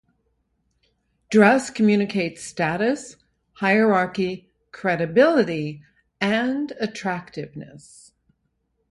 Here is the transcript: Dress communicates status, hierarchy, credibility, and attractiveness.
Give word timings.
Dress 1.29 1.69
communicates 1.69 2.41
status, 2.43 3.17
hierarchy, 3.57 4.49
credibility, 4.71 5.83
and 6.19 6.73
attractiveness. 6.79 8.11